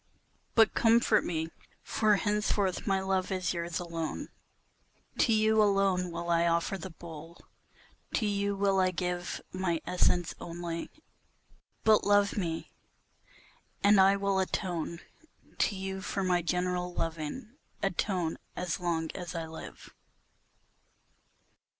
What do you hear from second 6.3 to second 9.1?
I offer the bowl, to you will I